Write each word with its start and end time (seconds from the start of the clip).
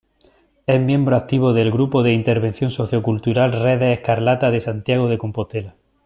Es 0.65 0.81
miembro 0.81 1.15
activo 1.15 1.53
del 1.53 1.71
grupo 1.71 2.01
de 2.01 2.11
intervención 2.13 2.71
sociocultural 2.71 3.51
Redes 3.51 3.99
Escarlata 3.99 4.49
de 4.49 4.59
Santiago 4.59 5.07
de 5.07 5.19
Compostela. 5.19 5.75